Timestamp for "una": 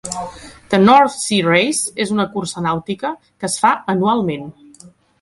2.17-2.27